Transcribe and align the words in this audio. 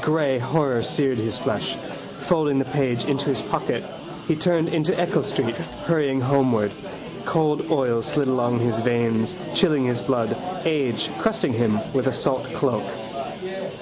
Grey 0.00 0.38
horror 0.38 0.80
seared 0.80 1.18
his 1.18 1.36
flesh. 1.36 1.76
Folding 2.20 2.58
the 2.58 2.64
page 2.64 3.04
into 3.04 3.26
his 3.26 3.42
pocket 3.42 3.84
he 4.26 4.34
turned 4.34 4.70
into 4.70 4.98
Eccles 4.98 5.26
street, 5.26 5.58
hurrying 5.84 6.22
homeward. 6.22 6.70
Cold 7.26 7.70
oils 7.70 8.06
slid 8.06 8.28
along 8.28 8.60
his 8.60 8.78
veins, 8.78 9.36
chilling 9.52 9.84
his 9.84 10.00
blood: 10.00 10.38
age 10.64 11.10
crusting 11.20 11.52
him 11.52 11.80
with 11.92 12.06
a 12.06 12.12
salt 12.12 12.50
cloak. 12.54 12.84